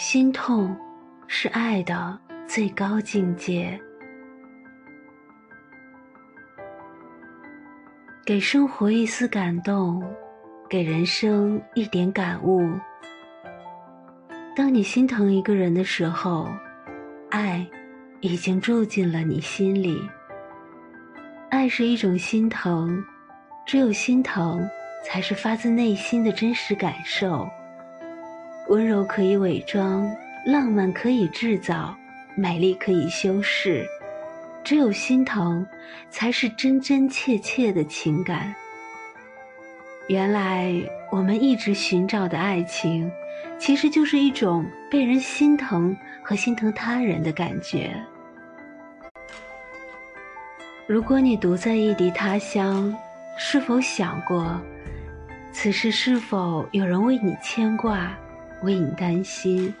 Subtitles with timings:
[0.00, 0.76] 心痛
[1.26, 3.76] 是爱的最高境界。
[8.24, 10.00] 给生活一丝感动，
[10.70, 12.70] 给人生一点感悟。
[14.54, 16.46] 当你心疼一个人的时候，
[17.30, 17.66] 爱
[18.20, 20.00] 已经住进了你心里。
[21.50, 23.04] 爱是一种心疼，
[23.66, 24.64] 只有心疼，
[25.04, 27.48] 才是发自内心的真实感受。
[28.68, 30.14] 温柔可以伪装，
[30.44, 31.96] 浪漫可以制造，
[32.34, 33.86] 美丽可以修饰。
[34.62, 35.66] 只有心疼，
[36.10, 38.54] 才是真真切切的情感。
[40.06, 40.74] 原来
[41.10, 43.10] 我们一直寻找的爱情，
[43.58, 47.94] 其实就是一种被人心疼和心疼他人的感觉。
[50.86, 52.94] 如果你独在异地他乡，
[53.38, 54.60] 是否想过，
[55.52, 58.14] 此时是否有人为你牵挂？
[58.62, 59.72] 为你担心，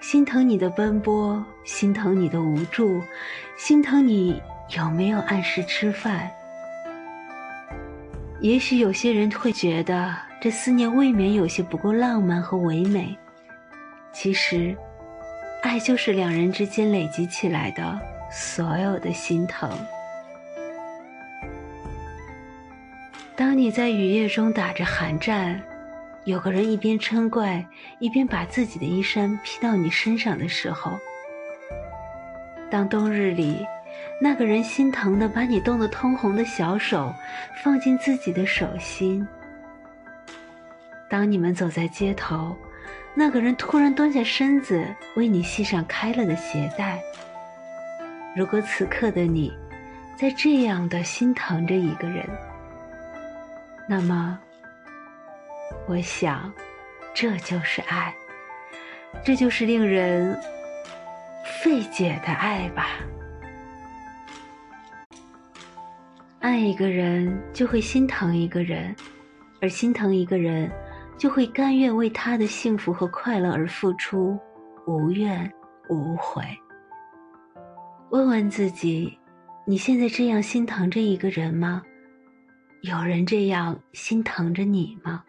[0.00, 3.02] 心疼你的奔波，心疼你的无助，
[3.56, 4.40] 心疼你
[4.76, 6.30] 有没有按时吃饭。
[8.40, 13.16] 也许有些人会觉得这思念未免有些不够浪漫和唯美。
[14.12, 14.76] 其实，
[15.62, 17.98] 爱就是两人之间累积起来的
[18.30, 19.70] 所有的心疼。
[23.34, 25.60] 当你在雨夜中打着寒战。
[26.24, 27.66] 有个人一边嗔怪，
[27.98, 30.92] 一边把自己的衣衫披到你身上的时候；
[32.70, 33.64] 当冬日里，
[34.22, 37.12] 那个人心疼的把你冻得通红的小手
[37.62, 39.22] 放进自己的手心；
[41.10, 42.56] 当你们走在街头，
[43.14, 44.82] 那个人突然蹲下身子
[45.16, 46.98] 为你系上开了的鞋带。
[48.34, 49.52] 如果此刻的你，
[50.16, 52.26] 在这样的心疼着一个人，
[53.86, 54.40] 那么。
[55.86, 56.50] 我想，
[57.12, 58.14] 这就是爱，
[59.22, 60.34] 这就是令人
[61.62, 62.86] 费解的爱吧。
[66.40, 68.96] 爱一个人，就会心疼一个人，
[69.60, 70.70] 而心疼一个人，
[71.18, 74.38] 就会甘愿为他的幸福和快乐而付出，
[74.86, 75.50] 无怨
[75.90, 76.42] 无悔。
[78.10, 79.18] 问问自己，
[79.66, 81.82] 你现在这样心疼着一个人吗？
[82.82, 85.24] 有人这样心疼着你吗？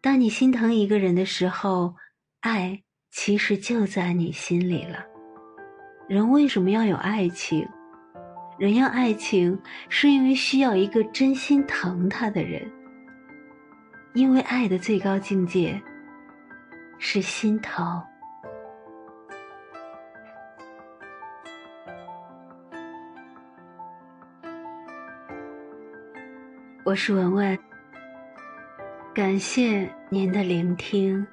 [0.00, 1.94] 当你心疼一个人的时候，
[2.40, 5.04] 爱其实就在你心里了。
[6.08, 7.66] 人为什么要有爱情？
[8.58, 12.70] 人要爱情，是因为需要一个真心疼他的人。
[14.14, 15.82] 因为爱的最高境界
[16.98, 18.02] 是心疼。
[26.84, 27.75] 我是文文。
[29.16, 31.26] 感谢您的聆听。